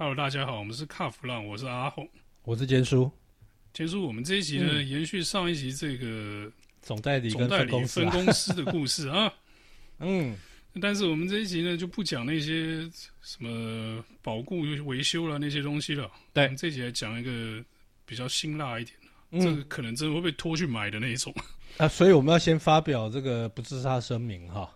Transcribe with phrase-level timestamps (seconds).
[0.00, 2.08] Hello，大家好，我们是卡弗朗，我是阿红，
[2.44, 3.10] 我是坚叔。
[3.72, 6.48] 坚叔，我们这一集呢，嗯、延续上一集这个
[6.80, 9.34] 总代理跟总代理分公司的故事啊。
[9.98, 10.36] 嗯，
[10.80, 12.88] 但是我们这一集呢，就不讲那些
[13.22, 16.08] 什么保固维修了那些东西了。
[16.32, 17.60] 对，我们这一集来讲一个
[18.06, 21.34] 比较辛辣一点的，嗯、这个可能真的会被拖去买的那一种。
[21.76, 24.72] 啊，所以我们要先发表这个不自杀声明哈。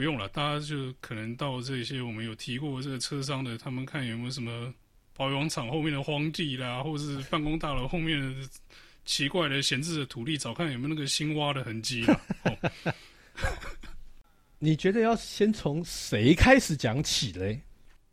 [0.00, 4.72] 不用了，大家就可能到这些我们有提过这个车商的，他们看有没有什么
[5.14, 8.48] 保养厂后面的荒地啦，或者是办公大楼后面的
[9.04, 12.02] 奇怪的闲置的土地，找看有没有那个新挖的痕迹。
[12.44, 12.94] 哦、
[14.58, 17.60] 你觉得要先从谁开始讲起嘞？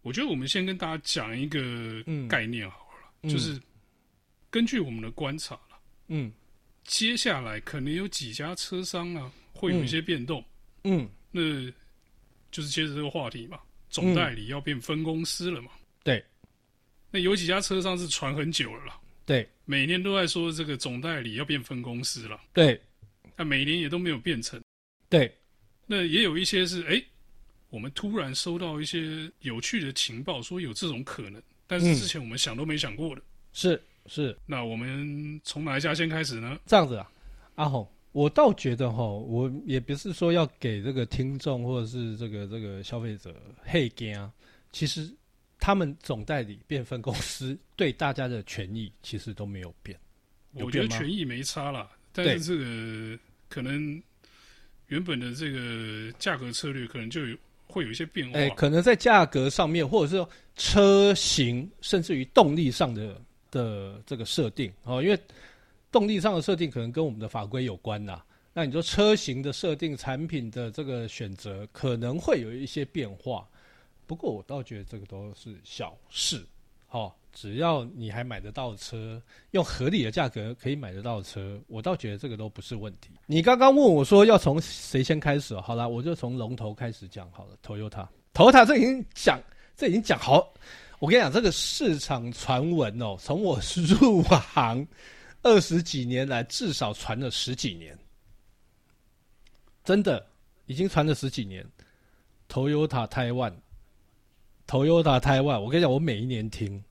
[0.02, 3.58] 我觉得我们先跟大家讲一个概念好了，嗯、就是
[4.50, 6.30] 根据我们的观察了，嗯，
[6.84, 10.44] 接下来可能有几家车商啊会有一些变动，
[10.84, 11.04] 嗯。
[11.04, 11.42] 嗯那
[12.58, 15.70] 就是接着这个话题嘛，总代理要变分公司了嘛？
[15.76, 16.26] 嗯、对。
[17.12, 22.82] 那有几家车商是传很久了啦，对，每年都在说这个总代理要变分公司了，对。
[23.36, 24.60] 那每年也都没有变成，
[25.08, 25.32] 对。
[25.86, 27.06] 那也有一些是，哎、欸，
[27.70, 33.22] 我们突然收到一些有趣的情报，说有这种可能，但是之前我们想都没想过的。
[33.54, 33.80] 是。
[34.08, 36.58] 是那我们从哪一家先开始呢？
[36.66, 37.12] 这样子啊，
[37.54, 37.88] 阿红。
[38.18, 44.32] 我倒觉得哈，我也不是说要给这个听众或者是这个这个消费者黑惊，
[44.72, 45.08] 其实
[45.60, 49.96] 他们总代理变分公司对大家的权益其实都没有变，
[50.54, 50.66] 有。
[50.66, 54.02] 我觉得权益没差啦，但是这个可能
[54.88, 58.40] 原本的这个价格策略可能就有会有一些变化。
[58.40, 65.20] 哎，可能在价格上面，或者是说车型，甚至于动力上的的这个设定哦，因为。
[65.92, 68.22] 动力上的设定可能跟我们的法规有关呐。
[68.54, 73.48] 那你说车型的设定、产品的这个选择可能会有一些变化，
[74.06, 76.44] 不过我倒觉得这个都是小事。
[76.90, 79.22] 哦，只要你还买得到车，
[79.52, 83.10] 用合理的价格可以买得到车，我倒觉得这个都不是问题。
[83.26, 85.54] 你刚刚问我说要从谁先开始？
[85.60, 87.58] 好了，我就从龙头开始讲好了。
[87.64, 89.40] Toyota，Toyota 这已经讲，
[89.76, 90.52] 这已经讲好。
[91.00, 93.60] 我跟你讲，这个市场传闻哦，从我
[94.00, 94.88] 入行。
[95.44, 97.98] 二十几年来，至少传了十几年，
[99.84, 100.26] 真的
[100.66, 101.66] 已经传了十几年。
[102.50, 106.84] Toyota Taiwan，Toyota Taiwan，我跟你讲，我每一年听，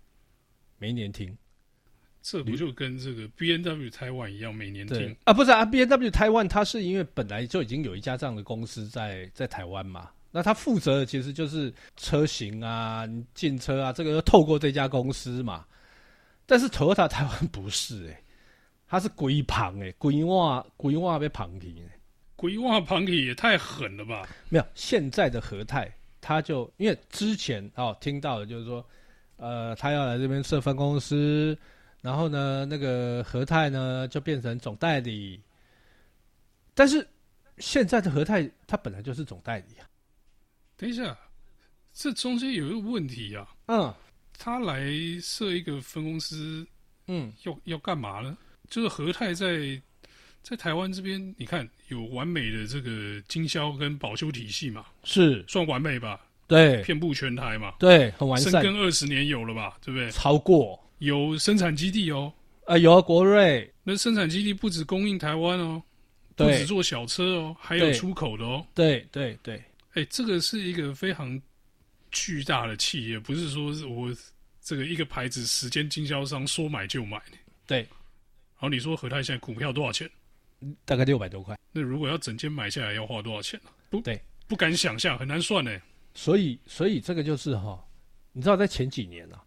[0.79, 1.35] 每一年听，
[2.23, 5.33] 这不就跟这个 B&W Taiwan 一样，每年听啊？
[5.33, 15.65] 不是啊，B&W Taiwan 它是因为本来就已经有一家这样的公司在在台湾嘛，那它负责的其实就是车型啊、进车啊，这个要透过这家公司嘛。
[16.45, 18.23] 但是 Toyota 台湾不是哎、欸。
[18.89, 22.01] 它是龟旁诶，龟袜龟袜被旁体诶，
[22.37, 24.29] 龟袜旁体也太狠了吧？
[24.49, 28.87] 没有，现在的和泰，他就因为之前哦听到的就是说，
[29.37, 31.59] 呃，他要来这边设分公司，
[32.01, 35.43] 然后呢，那个和泰呢就变成总代理，
[36.75, 37.07] 但是
[37.59, 39.89] 现在的和泰他本来就是总代理啊。
[40.77, 41.19] 等一下，
[41.93, 43.49] 这中间有一个问题啊。
[43.67, 43.93] 嗯，
[44.39, 44.85] 他来
[45.21, 46.65] 设一个分公司，
[47.09, 48.37] 嗯，要要干嘛呢？
[48.69, 49.81] 就是和泰在
[50.43, 54.87] 在台湾这边，你看有完美的这个经销跟保修体系嘛？
[55.03, 56.21] 是算完美吧？
[56.47, 57.75] 对，遍布全台嘛？
[57.81, 58.53] 对，很完善。
[58.53, 59.77] 深耕二十年有了吧？
[59.85, 60.09] 对不对？
[60.13, 62.33] 超过有生产基地哦。
[62.61, 63.69] 啊、呃，有啊，国瑞。
[63.83, 65.83] 那生产基地不止供应台湾哦，
[66.37, 68.65] 不止做小车哦，还有出口的哦。
[68.75, 71.41] 对对对，哎、欸，这个是一个非常
[72.13, 74.15] 巨大的企业，不是说是我
[74.63, 77.21] 这个一个牌子时间经销商说买就买。
[77.67, 77.85] 对。
[78.59, 80.11] 然后你说和泰现在股票多少钱？
[80.87, 81.59] 大概六百多块。
[81.73, 83.71] 那如果要整间买下来，要花多少钱呢？
[83.91, 84.19] 不对，
[84.49, 85.79] 不敢想象，很难算呢。
[86.15, 87.87] 所以，所以这个就是哈，
[88.33, 89.45] 你知道，在前几年啊，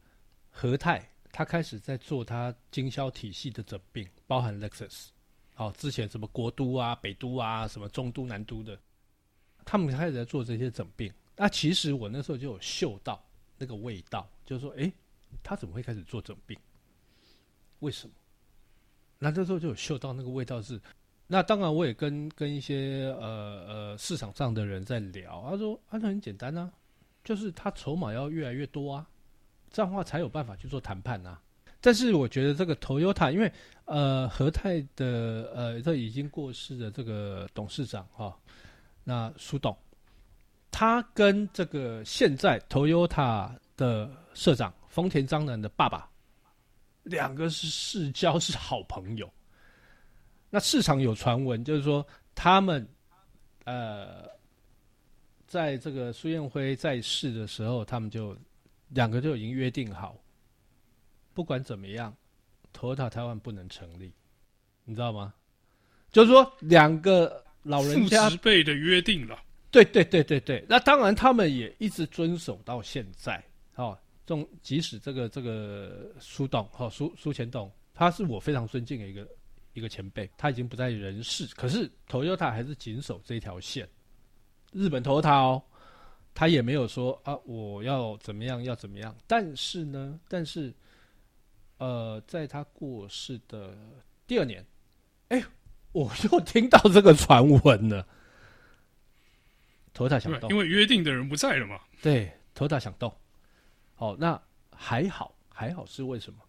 [0.52, 5.08] 和泰他开始在做他经销体系的整并，包含 Lexus，
[5.56, 8.80] 好，之前什么国都啊、北都啊、什么中都、南都的，
[9.66, 11.12] 他们开始在做这些整并。
[11.36, 13.28] 那其实我那时候就有嗅到
[13.58, 14.92] 那个味道，就是说，哎，
[15.42, 16.56] 他怎么会开始做整并？
[17.80, 18.14] 为什么？
[19.22, 20.80] 那这时候就有嗅到那个味道是，
[21.28, 26.72] 那当然我也跟跟一些呃呃市场上的人在聊，他说啊，那很简单啊，
[27.22, 29.06] 就是他筹码要越来越多啊，
[29.70, 31.40] 这样的话才有办法去做谈判啊。
[31.82, 33.52] 但是我觉得这个 Toyota，因为
[33.86, 38.34] 呃和泰的呃这已经过世的这个董事长哈、哦，
[39.04, 39.78] 那苏董，
[40.72, 46.09] 他跟这个现在 Toyota 的社长丰田章男的爸爸。
[47.04, 49.32] 两个是世交，是好朋友。
[50.50, 52.88] 那市场有传闻，就是说他们，
[53.66, 54.28] 呃，
[55.48, 58.36] 在这个苏彦辉在世的时候，他们就
[58.90, 60.18] 两个就已经约定好，
[61.34, 62.16] 不管怎么样
[62.74, 64.12] ，Toyota 台湾不能成立，
[64.86, 65.34] 你知道吗？
[66.12, 69.40] 就是说两个老人家父执辈的约定了。
[69.70, 73.40] 对对对对对，那当然他们也一直遵守到现在。
[73.76, 79.28] 哦，这种即使这个这个苏董，哈苏苏前董，他是我非常尊敬的一个
[79.74, 83.88] 一个前辈，他已经不在人世，可是 Toyota 还是谨守这条线。
[84.72, 85.64] 日本 Toyota 哦。
[86.32, 89.14] 他也没有说啊，我要怎么样，要怎么样。
[89.28, 90.74] 但是呢，但是，
[91.80, 93.76] 呃，在他过世的
[94.26, 94.66] 第二年，
[95.30, 95.44] 哎，
[95.92, 98.08] 我又听到这个传闻了。
[99.92, 101.82] 头大想动，因为约定的人不在了嘛。
[102.02, 103.14] 对，头大想动。
[104.00, 104.42] 好，那
[104.72, 106.40] 还好，还好是为什么？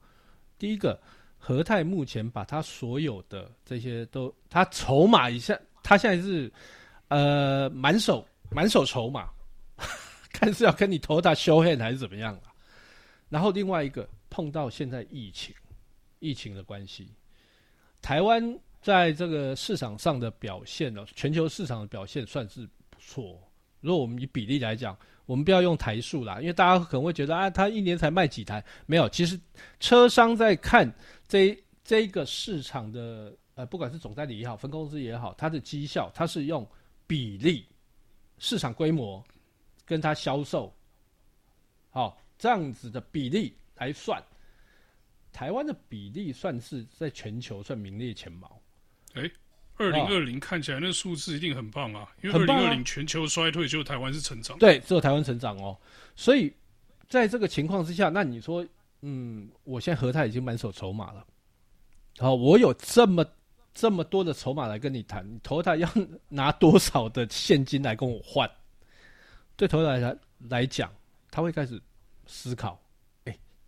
[0.56, 0.97] 第一个，
[1.37, 6.52] 和泰目前把他所有的这些都，他筹码一下，他现在是
[7.08, 9.29] 呃满手满手筹码。
[10.32, 12.55] 看是要跟你投他 show hand 还是怎么样啊？
[13.29, 15.53] 然后另外一个碰到现在疫情，
[16.20, 17.12] 疫情的关系，
[18.00, 23.43] 台湾在这个市场上的表现呢，全球市场的表现算是不错。
[23.81, 24.97] 如果我们以比例来讲，
[25.27, 28.65] 我们不要用台数啦，因为大家可能会觉得啊，他一年才卖几台？
[28.87, 29.38] 没有，其实
[29.79, 30.93] 车商在看
[31.29, 36.67] 这这个市场的呃，不管是总代理也好，分公司也好，它的绩效，它是用
[37.06, 37.67] 比例
[38.38, 39.23] 市场规模。
[39.87, 40.73] 跟他销售，
[41.91, 44.23] 好这样子的比例来算，
[45.32, 48.62] 台湾的比例算是在全球算名列前茅。
[49.15, 49.29] 哎，
[49.81, 54.59] 二零二零看起来那数字一定很棒啊，因为二零二零全球衰退，只有台湾是成长。
[54.59, 55.77] 对，只有台湾成长哦。
[56.15, 56.53] 所以
[57.09, 58.67] 在这个情况之下，那你说，
[59.00, 61.25] 嗯，我现在和泰已经满手筹码了，
[62.19, 63.25] 好，我有这么
[63.73, 65.88] 这么多的筹码来跟你谈，你投他要
[66.29, 68.50] 拿多少的现金来跟我换？
[69.56, 70.17] 对头来来
[70.49, 70.93] 来讲，
[71.31, 71.81] 他会开始
[72.27, 72.89] 思考，哎，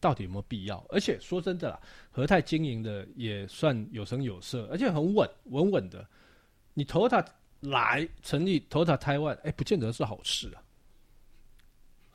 [0.02, 0.84] 到底有没有必要？
[0.88, 6.04] 而且说真的啦，和泰经营的也算有声有色，而且很稳稳稳的。
[6.74, 7.24] 你 Toyota
[7.60, 8.96] 来成立 Toyota
[9.44, 10.58] 哎，不见得是好事啊。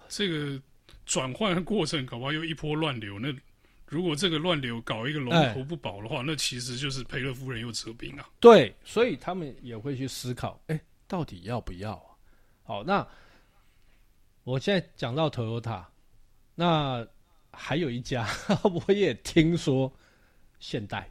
[0.10, 0.62] 这个
[1.06, 3.18] 转换的过程搞不好又一波乱流。
[3.18, 3.34] 那
[3.86, 8.30] 如果这个乱流搞一个龙头不保的话，那其实就是赔了夫人又折兵啊。
[8.42, 12.12] 对，所以他们也会去思考，哎，到底要不要啊？
[12.64, 13.08] 好，那。
[14.44, 15.84] 我现在讲到 Toyota，
[16.56, 17.06] 那
[17.58, 18.28] 还有一家
[18.64, 19.92] 我也听说，
[20.60, 21.10] 现代，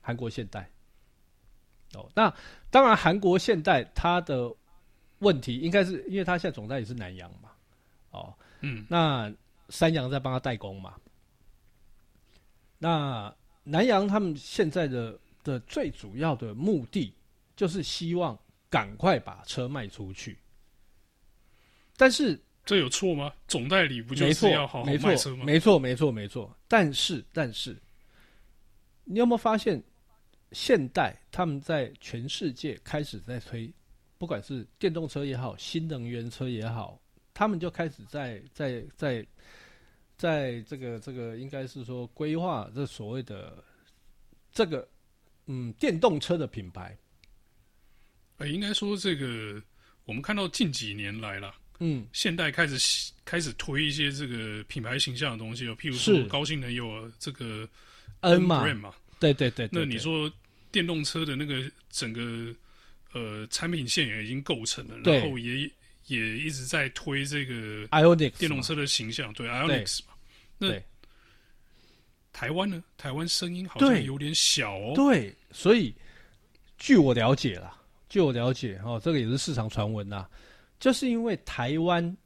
[0.00, 0.70] 韩国现代。
[1.94, 2.32] 哦，那
[2.70, 4.54] 当然韩国现代它的
[5.18, 7.50] 问题应该是因为它现在总代理是南洋嘛，
[8.12, 9.32] 哦，嗯，那
[9.68, 10.94] 三洋在帮他代工嘛，
[12.78, 13.34] 那
[13.64, 17.12] 南洋他们现在的的最主要的目的
[17.56, 20.38] 就是希望赶快把车卖出去。
[21.96, 23.32] 但是这有错吗？
[23.48, 25.44] 总代理不就是要好好卖车吗？
[25.44, 26.56] 没错，没错，没错。
[26.68, 27.76] 但是，但是，
[29.04, 29.82] 你有没有发现，
[30.52, 33.72] 现代他们在全世界开始在推，
[34.18, 37.00] 不管是电动车也好，新能源车也好，
[37.34, 39.26] 他们就开始在在在
[40.16, 43.64] 在这个这个应该是说规划这所谓的
[44.52, 44.86] 这个
[45.46, 46.96] 嗯电动车的品牌。
[48.36, 49.60] 呃，应该说这个
[50.04, 51.52] 我们看到近几年来了。
[51.82, 57.66] 嗯，现代开始开始推一些这个品牌形象的东西哦，譬如说高性能有这个
[58.20, 58.62] N 嘛，
[59.18, 59.68] 对对对，对。
[59.72, 60.30] 那你说
[60.70, 62.54] 电动车的那个整个
[63.12, 65.70] 呃产品线也已经构成了，然后也
[66.06, 70.12] 也一直在推这个 Ionic 电动车的形象，对 Ionic 嘛。
[70.58, 70.74] 那
[72.30, 72.84] 台湾呢？
[72.98, 74.92] 台湾声音好像有点小哦。
[74.94, 75.94] 对，所以
[76.76, 77.74] 据我了解啦，
[78.10, 80.26] 据我了解哦，这个也是市场传闻呐。
[80.80, 82.16] 就是因为台湾，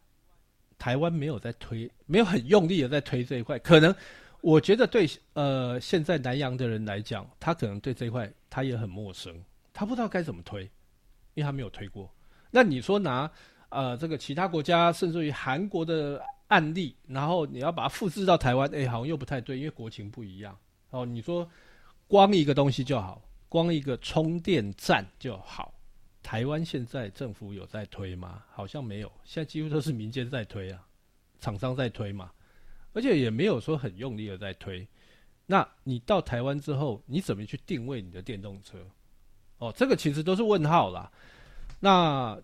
[0.78, 3.58] 台湾没有在推，没有很用力的在推这一块。
[3.58, 3.94] 可能
[4.40, 9.34] 我觉得对呃现在南洋的人来讲，他可能对这一块他也很陌生，
[9.73, 10.62] 他不知道该怎么推，
[11.34, 12.08] 因为他没有推过。
[12.50, 13.28] 那你说拿
[13.70, 20.56] 呃这个其他国家，甚至于韩国的案例，然后你要把它复制到台湾，哎，好像又不太对，因为国情不一样。
[20.90, 21.50] 哦，你说
[22.06, 25.74] 光一个东西就好，光一个充电站就好。
[26.25, 28.43] 台湾现在政府有在推吗？
[28.50, 30.83] 好像没有，现在几乎都是民间在推啊，
[31.38, 32.33] 厂商在推嘛，
[32.95, 34.88] 而且也没有说很用力的在推。
[35.45, 38.78] 那你到台湾之后，你怎么去定位你的电动车？
[39.59, 41.12] 哦，这个其实都是问号啦。
[41.78, 42.40] 那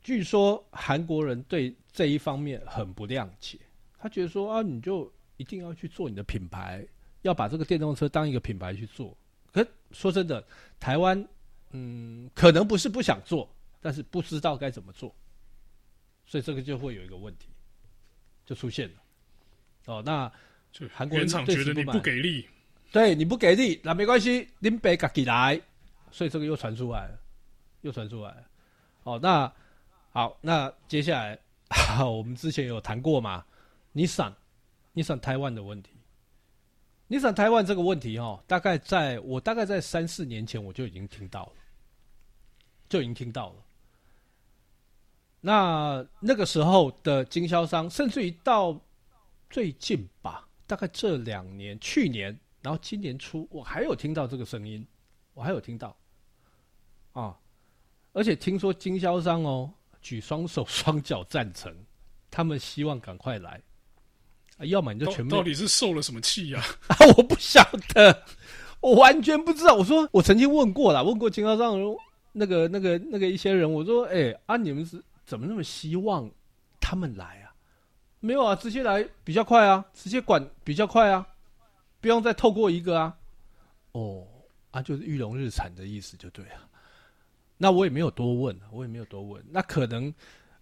[0.00, 3.58] 据说韩国人对这一方面很不谅解，
[3.98, 6.86] 他觉得说啊，你就一定要去做你的品牌，
[7.22, 9.14] 要把这个电动车当一个品牌去做。
[9.52, 10.46] 可说真的，
[10.78, 11.28] 台湾。
[11.76, 13.48] 嗯，可能不是不想做，
[13.80, 15.14] 但是不知道该怎么做，
[16.24, 17.48] 所以这个就会有一个问题。
[18.46, 18.94] 就出现了。
[19.86, 20.30] 哦，那
[20.70, 22.46] 就韩国人原厂觉得你不给力，
[22.92, 25.58] 对你不给力，那没关系，林北自己来，
[26.10, 27.18] 所以这个又传出来了，
[27.80, 28.44] 又传出来了。
[29.04, 29.50] 哦，那
[30.10, 31.38] 好，那接下来
[31.70, 33.42] 好， 我们之前有谈过嘛？
[33.92, 34.30] 你想，
[34.92, 35.92] 你想台湾的问题，
[37.06, 41.52] 你想台湾这个问题哦，大概在我大概在三四年前我就已经听到了，
[42.94, 43.54] 就已经听到了。
[45.40, 48.80] 那那个时候的经销商，甚至于到
[49.50, 54.86] 最近吧，大概这两年，去年，然后今年初，我还有听到这个声音，
[55.32, 55.96] 我还有听到，
[57.14, 57.36] 啊，
[58.12, 59.68] 而且听说经销商哦，
[60.00, 61.74] 举双手双脚赞成，
[62.30, 63.60] 他们希望赶快来，
[64.58, 66.62] 啊，要么你就全部到，底是受了什么气呀？
[66.86, 67.60] 啊，我不晓
[67.92, 68.24] 得，
[68.78, 69.74] 我完全不知道。
[69.74, 71.76] 我说我曾经问过了，问过经销商
[72.34, 75.02] 那个那个那个一些人，我说，哎，啊，你们是。
[75.26, 76.30] 怎么那么希望
[76.78, 77.54] 他们来啊？
[78.20, 81.26] 没有啊，直接来比较快啊，直接管比较快啊，
[82.02, 83.16] 不用再透过一个啊。
[83.92, 84.26] 哦，
[84.70, 86.68] 啊，就是玉龙日产的意思就对了。
[87.56, 89.42] 那我也没有多问，我也没有多问。
[89.48, 90.12] 那可能，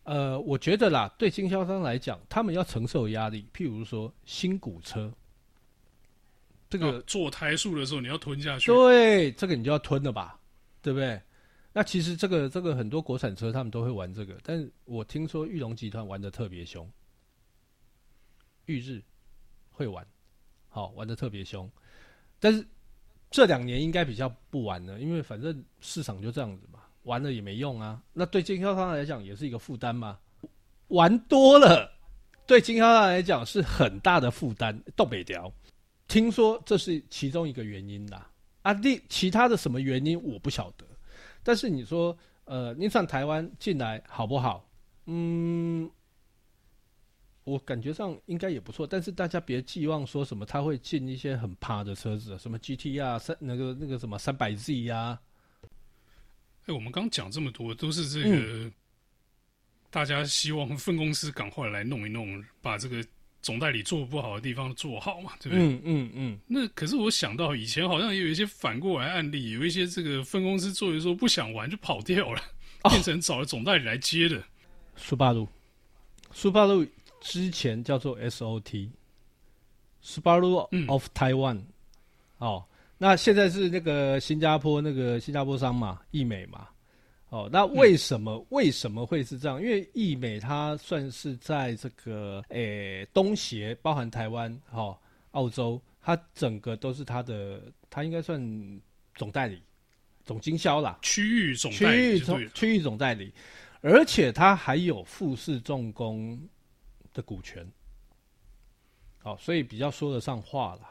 [0.04, 5.12] 呃，我觉得啦，对经销商来讲，他们要承受压力，譬如说新古车，
[6.70, 10.38] 这个、啊、做台数的时候你要吞下去，对，这个你就要吞了吧，
[10.80, 11.20] 对不对？
[11.72, 16.86] 那其实这个这个很多国产车他们都会玩这个，但是我听说玉龙集团玩的特别凶，
[18.66, 19.02] 玉日
[19.70, 20.06] 会玩，
[20.68, 21.70] 好玩的特别凶，
[22.38, 22.66] 但是
[23.30, 28.02] 这两年应该比较不玩了，因为反正市场就这样子嘛，玩了也没用啊。
[28.12, 30.18] 那对经销商来讲也是一个负担嘛，
[30.88, 31.90] 玩多了
[32.46, 34.78] 对经销商来讲是很大的负担。
[34.94, 35.50] 东北调，
[36.06, 40.84] 听说这是其中一个原因啦，啊，另其他的什么原因我不晓得。
[41.42, 44.68] 但是你说，呃，你上台湾进来好不好？
[45.06, 45.90] 嗯，
[47.44, 48.86] 我感觉上应该也不错。
[48.86, 55.18] 但是大家别寄望说什么他会进一些很趴的车子，什么 GT 啊，三那个那个什么三百 Z 呀。
[56.66, 58.72] 哎，我们刚讲这么多，都是这个、嗯、
[59.90, 63.04] 大家希望分公司赶快来弄一弄，把这个。
[63.42, 65.66] 总代理做不好的地方做好嘛，对不对？
[65.66, 66.38] 嗯嗯嗯。
[66.46, 72.40] 那可是我想到以前好像也有一些反过来案例，有一些这个分公司做的时候不想玩就跑掉了，
[72.84, 74.42] 哦、变成找了总代理来接的。
[74.94, 75.48] 苏巴路，
[76.32, 76.86] 苏巴路
[77.20, 78.88] 之前叫做 SOT，
[80.00, 80.56] 苏巴路
[80.86, 81.66] of Taiwan、嗯。
[82.38, 82.64] 哦，
[82.96, 86.68] 那现在是那个新加坡那个新加坡商嘛，易美嘛。
[87.32, 89.58] 哦，那为什么、嗯、为什么会是这样？
[89.58, 94.98] 因为义美它算是在这个诶、欸、东协，包含台湾、哈、哦、
[95.30, 98.38] 澳洲，它整个都是它的，它应该算
[99.14, 99.62] 总代理、
[100.26, 103.32] 总经销啦，区域总，区域总区域总代理，
[103.80, 106.38] 而且它还有富士重工
[107.14, 107.66] 的股权，
[109.22, 110.90] 哦，所以比较说得上话了，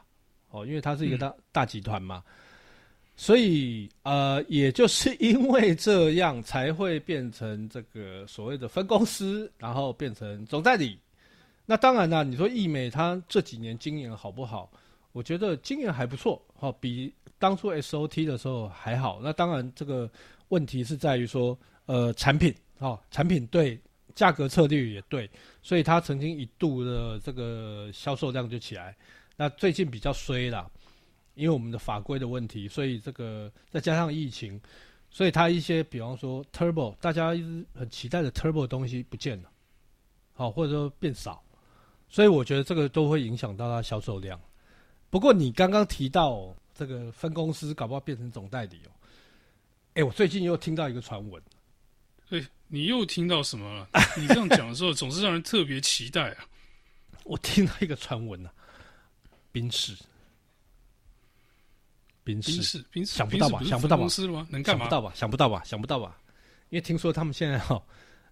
[0.50, 2.24] 哦，因为它是一个大、嗯、大集团嘛。
[3.22, 10.98] 所以，呃，也就是因为这样，才会变成这个所谓的分公司，然后变成总代理。
[11.64, 14.68] 那当然啦，你说易美它这几年经营好不好？
[15.12, 19.20] 我觉得经营还不错，哈，比当初 SOT 的时候还好。
[19.22, 20.10] 那当然，这个
[20.48, 23.80] 问题是在于说，呃，产品，哈，产品对，
[24.16, 25.30] 价格策略也对，
[25.62, 28.96] 所以它曾经一度的这个销售量就起来。
[29.36, 30.68] 那最近比较衰啦。
[31.34, 34.60] 因为我们的法规的问题，所以这个再加上疫情，
[35.10, 39.50] 所以它一些比方说 Turbo，大家一直很期待的 Turbo 的东西不见了，
[40.34, 41.42] 好，或者说变少，
[42.08, 44.38] 所以我觉得这个都会影响到它销售量。
[45.08, 48.90] 不过你刚刚提到这个分公司搞不好变成总代理哦，
[49.94, 51.42] 哎，我最近又听到一个传闻，
[52.30, 53.88] 哎，你又听到什么了？
[54.16, 56.44] 你这样讲的时候总是让人特别期待啊。
[57.24, 58.50] 我听到一个传闻呐，
[59.50, 59.94] 宾士。
[62.24, 63.62] 宾士，宾士，想不到吧？
[63.64, 64.06] 想不到吧？
[64.48, 64.84] 能干嘛？
[64.84, 65.12] 想不到吧？
[65.14, 65.62] 想不到吧？
[65.64, 66.16] 想不到吧？
[66.70, 67.82] 因为听说他们现在哈，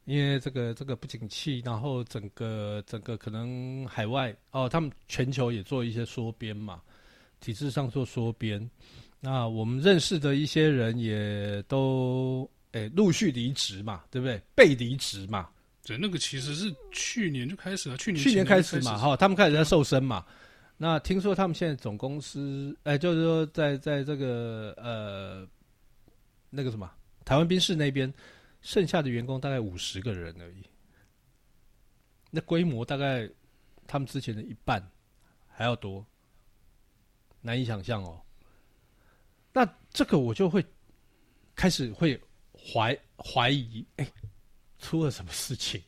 [0.04, 6.80] 因为这个这个不景气，然后整个整个可能海外哦，他们全球也做一些缩编嘛，
[7.40, 8.68] 体制上做缩编。
[9.20, 14.40] 那我们认识的一些人也都诶陆续离职嘛，对不对？
[14.54, 15.48] 被离职嘛。
[15.84, 20.24] 对，那个其实是去年就开始了，去年去年开始嘛，哈，他们开始在瘦身嘛。
[20.82, 25.46] 那听说他们现在总公司，哎，就是说在在这个呃
[26.48, 26.90] 那个什么
[27.22, 28.10] 台湾宾士那边，
[28.62, 30.64] 剩下的员工大概五十个人而已。
[32.30, 33.28] 那规模大概
[33.86, 34.82] 他们之前的一半
[35.46, 36.02] 还要多，
[37.42, 38.18] 难以想象哦。
[39.52, 40.64] 那这个我就会
[41.54, 42.18] 开始会
[42.54, 44.12] 怀怀疑，哎，
[44.78, 45.78] 出了什么事情？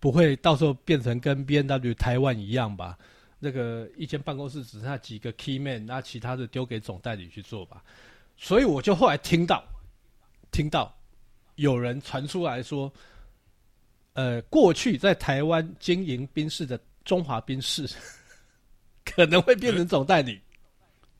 [0.00, 2.98] 不会到时候变成跟 B N W 台湾一样吧？
[3.44, 7.82] 那个一间办公室只剩下几个 key man，那其他的丢给总代理去做吧。
[8.36, 9.64] 所以我就后来听到，
[10.52, 10.96] 听到
[11.56, 12.92] 有人传出来说，
[14.12, 17.88] 呃，过去在台湾经营宾士的中华宾士
[19.04, 20.40] 可能会变成总代理。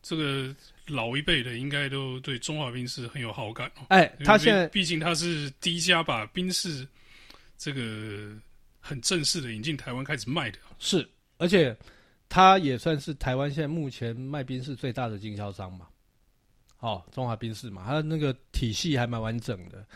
[0.01, 0.55] 这个。
[0.89, 3.87] 老一辈的应该都对中华宾士很有好感哦。
[3.89, 6.87] 哎，他现在毕竟他是第一家把宾士
[7.57, 8.37] 这个
[8.81, 10.59] 很正式的引进台湾开始卖的。
[10.81, 11.75] 是，而且
[12.33, 15.87] 他也算是台湾现在目前卖冰室最大的经销商嘛。
[16.79, 19.87] 哦，中华冰室嘛，他那个体系还蛮完整的。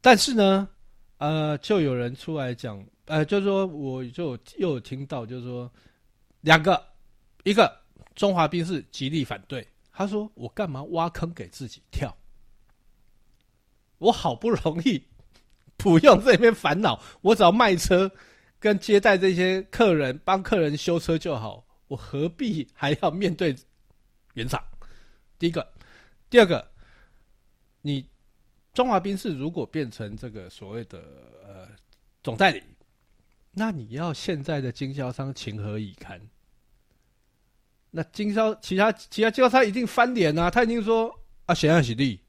[0.00, 0.68] 但是呢，
[1.18, 5.70] 呃，就有人出来讲，呃，就是说，我就又有听到，就是说，
[6.40, 6.84] 两个，
[7.44, 7.72] 一个
[8.16, 9.64] 中华冰室极力反对。
[9.92, 12.12] 他说：“我干嘛挖坑给自己跳？
[13.98, 15.00] 我好不容易
[15.76, 18.10] 不用这边烦恼，我只要卖车
[18.58, 23.56] 跟接待这些客人，帮客人修车就好，我何必还要面对
[24.34, 24.62] 原厂？
[25.38, 25.66] 第一个，
[26.30, 26.66] 第二个，
[27.82, 28.06] 你
[28.72, 30.98] 中华宾士如果变成这个所谓的
[31.44, 31.68] 呃
[32.22, 32.62] 总代理，
[33.50, 36.20] 那你要现在的经销商情何以堪？”
[37.90, 40.50] 那经销其他其他经销商一定翻脸啊！
[40.50, 41.12] 他一定说
[41.46, 42.20] 啊，显然是你，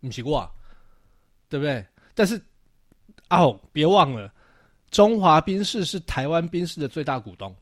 [0.00, 0.48] 不是我，
[1.48, 1.84] 对不对？
[2.14, 2.38] 但是
[3.30, 4.30] 哦，别忘了，
[4.90, 7.56] 中华宾士是台湾宾士的最大股东。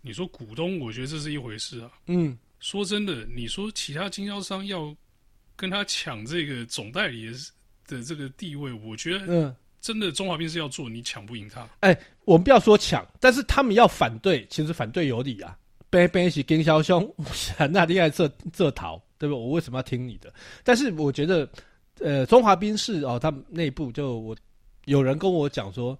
[0.00, 1.90] 你说股东，我觉得这是一回事啊。
[2.06, 4.94] 嗯，说真的，你说其他经销商要
[5.56, 7.30] 跟他抢这个总代理
[7.86, 11.68] 的这个地位，我觉得，嗯，真的中华兵是要做，你抢不赢他。
[11.80, 15.56] 哎，我们不要说抢，但是他们要反对，其实反对有理啊。
[15.90, 17.02] 背背起经销商，
[17.70, 19.34] 那厉害这这逃，对不？
[19.34, 20.30] 我为什么要听你的？
[20.62, 21.48] 但是我觉得，
[22.00, 24.36] 呃，中华兵士哦，他们内部就我
[24.84, 25.98] 有人跟我讲说，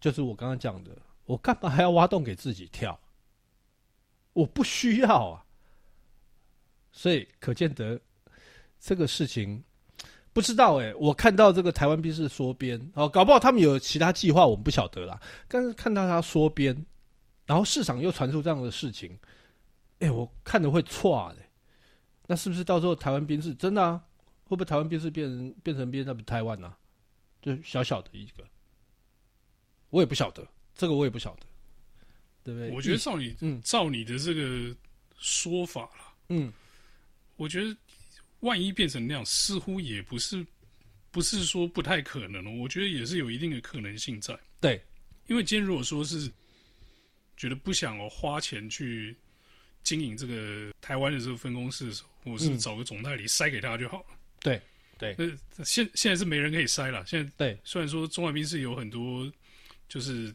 [0.00, 0.90] 就是我刚刚讲的，
[1.24, 2.98] 我干嘛还要挖洞给自己跳？
[4.36, 5.44] 我不需要啊。
[6.92, 7.98] 所以可见得
[8.78, 9.62] 这个事情
[10.32, 15.18] 不知道哎、我看到这个台湾兵士缩编哦，搞不好他们有其他计划，我们不晓得啦。
[15.48, 16.84] 但是看到他缩编。
[17.46, 19.16] 然后市场又传出这样的事情，
[20.00, 21.42] 哎，我看着会错的，
[22.26, 24.02] 那是不是到时候台湾兵士真的啊？
[24.48, 26.74] 会不会台湾兵士变成变成变成台湾呢？
[27.40, 28.42] 就小小的一个，
[29.90, 30.44] 我也不晓得，
[30.74, 31.45] 这个我也不晓得，
[32.46, 32.70] 对不对？
[32.70, 34.74] 我觉得照你嗯，照你的这个
[35.18, 36.50] 说法了，嗯，
[37.36, 37.76] 我觉得
[38.40, 40.46] 万一变成那样，似乎也不是
[41.10, 44.38] 不是说不太可能，我觉得也是有一定的可能性在。
[44.60, 44.80] 对，
[45.26, 46.32] 因为今天如果说是。
[47.38, 49.14] 觉得不想哦花钱去
[49.82, 54.06] 经营这个台湾的这个分公司的时候，或者是找个总代理塞给他就好了。
[54.40, 54.58] 对
[54.96, 57.04] 对，那现现在是没人可以塞了。
[57.04, 59.30] 现在对，虽然说中华宾是有很多，
[59.86, 60.34] 就是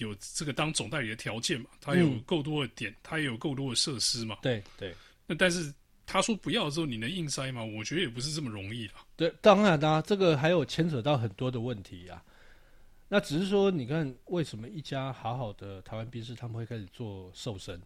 [0.00, 4.38] 有这个当总代理的条件嘛，他有够多的点，他也有够多的设施嘛。
[4.42, 4.94] 对对，
[5.26, 5.72] 那但是
[6.06, 7.62] 他说不要的时候，你能硬塞吗？
[7.62, 8.94] 我觉得也不是这么容易的。
[9.14, 12.22] 对，当然啦，这个还有牵扯到很多的问题呀。
[13.08, 17.80] 那只是说，你看为什么一家好好的台湾宾士他们会开始做瘦身，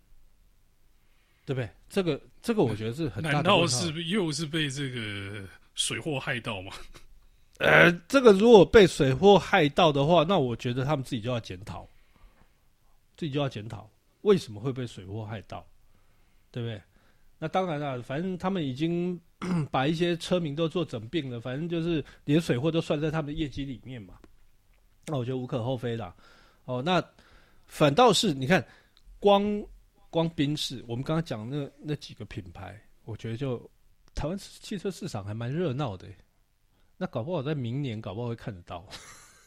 [1.44, 1.68] 对不对？
[1.88, 3.34] 这个这个我觉得是很大的。
[3.34, 6.72] 难道是又是被这个水货害到吗？
[7.58, 11.88] 呃，这个如果被水货害到的话，那我觉得他们自己就要检讨，
[13.16, 13.90] 自己就要检讨
[14.22, 15.66] 为什么会被水货害到，
[16.50, 16.80] 对不对？
[17.38, 19.20] 那当然了，反正他们已经
[19.70, 24.18] 把一些车名都做整并了，反正就是连水货都算在他们的业绩里面嘛。
[25.06, 26.14] 那我觉得无可厚非啦，
[26.64, 27.04] 哦，那
[27.66, 28.64] 反倒是你看，
[29.18, 29.62] 光
[30.08, 33.58] 光宾士，我们刚刚讲那那几个品牌，我觉得就
[34.14, 36.08] 台湾汽车市场还蛮热闹的，
[36.96, 38.88] 那搞不好在明年搞不好会看得到，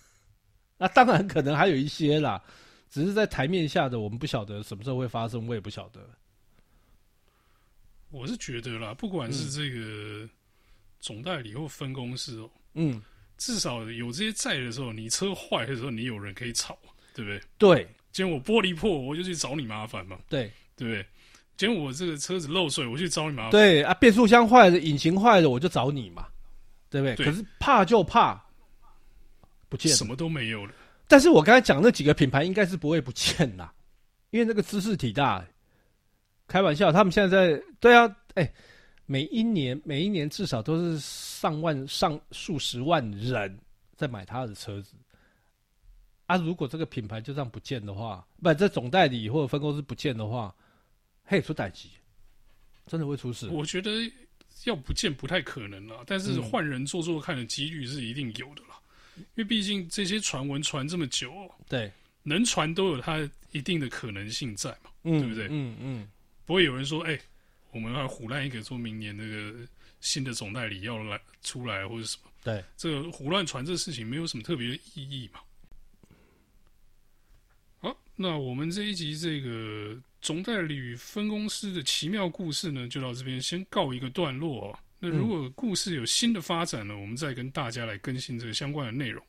[0.78, 2.44] 那当然可能还有一些啦，
[2.90, 6.02] 只是在台面下的我们不晓得什么时候会发生，我也不晓得。
[8.10, 10.30] 我是觉得啦，不管是这个
[11.00, 13.02] 总代理或分公司哦，嗯。
[13.38, 16.76] 至少有这些在的时候，你车坏的时候，你有人可以吵，
[17.14, 17.40] 对不对？
[17.60, 20.18] 对，今天我玻璃破，我就去找你麻烦嘛。
[20.28, 21.06] 对，对不对？
[21.56, 23.52] 今天我这个车子漏水，我去找你麻烦。
[23.52, 26.28] 对啊，变速箱坏了，引擎坏了，我就找你嘛，
[26.90, 27.16] 对不对？
[27.16, 28.44] 对，可是怕就怕
[29.70, 30.74] 不见了，什么都没有了。
[31.08, 33.74] 但是我刚才讲那几个品牌应该是不会不见啦，
[34.32, 35.46] 因为那个兹事体大，
[36.48, 38.54] 开玩笑，他们现在在对啊，哎。
[39.10, 43.58] 每一年，每一年至少都是上万、上数十万人
[43.96, 44.98] 在买他的车子。
[46.26, 50.54] 啊，如果这个品牌就这样不见的话，不，这总代理或者分公司不见的话，
[51.24, 51.92] 嘿，出代机，
[52.86, 53.48] 真的会出事。
[53.48, 53.90] 我觉得
[54.66, 58.78] 要不见不太可能了，但是换人做做看的几率是一定有的啦。
[59.18, 61.34] 因为毕竟这些传闻传这么久，
[61.68, 61.92] 对，
[62.24, 65.48] 能传都有它一定的可能性在嘛，嗯、对不对？
[65.50, 66.10] 嗯嗯，
[66.46, 67.22] 不会有人说，哎、欸，
[67.72, 69.68] 我们要胡乱一个，说明年那个
[70.02, 72.32] 新的总代理要来出来或者什么？
[72.44, 75.40] 对，这个胡乱传这个事情没有什么特别的意义嘛。
[77.80, 84.80] 好，那我们这一集这个总代理与分公司的奇妙故事呢，就到这边先告一个段落哦。
[85.00, 89.24] 那如果故事有新的发展呢，我们再跟大家来更新这个相关的内容。